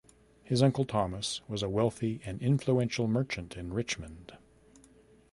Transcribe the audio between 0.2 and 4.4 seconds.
His uncle Thomas was a wealthy and influential merchant in Richmond.